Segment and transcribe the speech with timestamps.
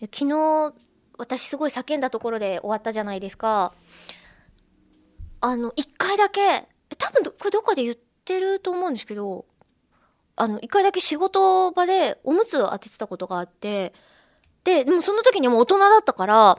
[0.00, 0.74] 昨日
[1.18, 3.72] 私すごい叫んだところで終わったじゃないですか。
[5.40, 6.66] あの一回だけ
[6.98, 9.44] 多分これどっかで言ってると思うんですけど
[10.34, 13.92] あの一回だけ仕事場でおむつを当ててたことがあって
[14.64, 16.58] ででもその時にも大人だったから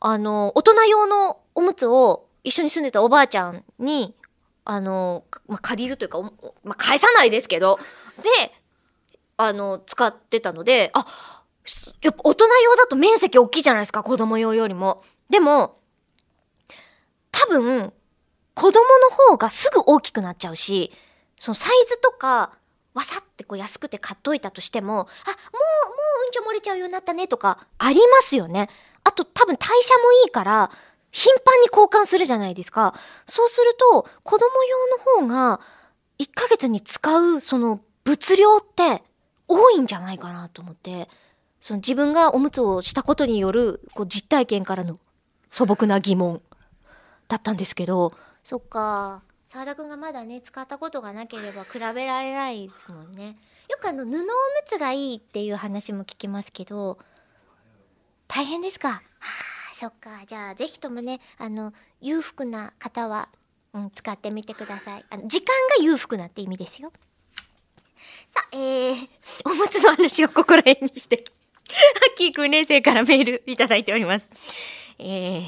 [0.00, 4.14] あの大人用のおむつを一緒に住んでたおばあちゃんに
[4.64, 6.30] あの、まあ、借りるというか、ま
[6.72, 7.78] あ、返さないですけど
[8.18, 8.52] で
[9.36, 11.04] あの使ってたのであ
[12.02, 15.02] やっぱ大人用だと面積大きいじゃないですか子供用よりも。
[15.30, 15.78] でも
[17.30, 17.92] 多分
[18.54, 20.92] 子供の方がすぐ大きくなっちゃうし
[21.38, 22.50] そのサイズとか
[22.94, 25.08] わさってこう安くて買っといたとしてもあもうもう
[26.26, 28.68] うんちょ漏れちゃうようになったねとかありますよね。
[29.04, 30.70] あと多分代謝もいいから
[31.10, 32.94] 頻繁に交換するじゃないですか。
[33.26, 35.60] そうすると子供用の方が
[36.18, 39.02] 1ヶ月に使うその物量って
[39.46, 41.08] 多いんじゃないかなと思って
[41.68, 44.98] その自分がおむつをしたことによるこう実体験からの
[45.50, 46.40] 素朴な疑問
[47.28, 48.14] だったんですけど。
[48.42, 49.22] そっか。
[49.44, 53.36] 澤田君がまだね使ったことがなければ比べられないですもんね。
[53.68, 54.24] よくあの布おむ
[54.66, 56.96] つがいいっていう話も聞きますけど
[58.28, 58.88] 大変ですか？
[58.88, 60.24] はあそっか。
[60.26, 63.28] じゃあぜひともねあの裕福な方は、
[63.74, 65.04] うん、使ってみてください。
[65.10, 66.90] あの時間が裕福なって意味ですよ。
[68.28, 69.08] さあ、えー、
[69.44, 71.26] おむつの話をここら辺にして。
[71.68, 74.30] ッキー訓練生からメールいただいております。
[75.00, 75.42] えー、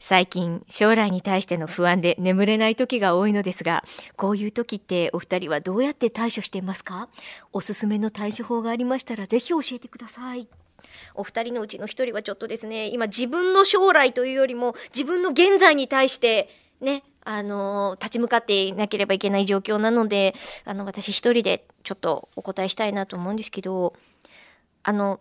[0.00, 3.84] 最近将来に対しての不安で眠れない時が多いのですが
[4.16, 7.08] こういう時ってお二人はどうやって対処していますか？
[7.52, 10.48] おすすめの対処法がありましたらぜひ教えてください
[11.14, 16.48] お二人のうちの一人はちょっとですね今自分の将来というよりも自分の現在に対して
[16.80, 23.94] ねあの立ち向かっていなければいけない状況なのであの私一人でちょっとお答えしたいなと思うんですけど
[24.82, 25.20] あの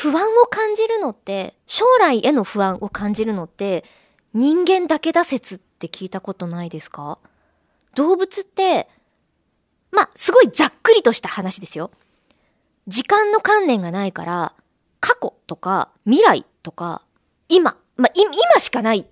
[0.00, 3.84] 不安を感じるのって将来への不安を感じるのって
[4.32, 7.18] 人間だけだ説って聞いたことないですか？
[7.94, 8.88] 動物って
[9.90, 11.90] まあすごいざっくりとした話ですよ。
[12.86, 14.54] 時間の観念がないから
[15.00, 17.02] 過去とか未来とか
[17.50, 19.06] 今、まあ、今しかない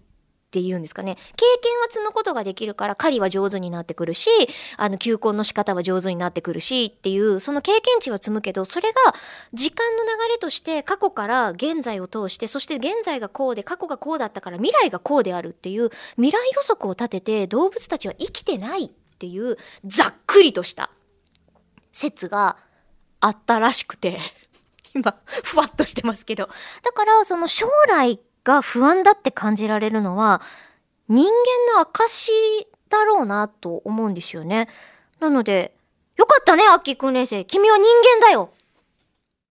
[0.48, 1.16] っていうんですかね。
[1.36, 4.30] 経験は積むことができるから狩りは上手になってくるし
[4.78, 8.96] あの求婚の仕方は上手になってくるしっていうその経験値は積むけどそれが
[9.52, 20.90] 時間の流れとして過去から現在を通してそして現在がこうで過去がこうだったから未来がこうであるっていう未来予測を立てて動物たちは生きてないっていうざっくりとした
[21.92, 22.56] 説が
[23.20, 24.18] あったらしくて。
[24.94, 26.48] 今ふわっとしてますけど。
[26.82, 30.40] だからその将来が不安だって感じられるのは
[31.06, 32.32] 人間の証
[32.88, 34.68] だろうなと思うんですよね。
[35.20, 35.74] なので、
[36.16, 37.44] よかったね、アッキー訓練生。
[37.44, 38.50] 君は人間だよ。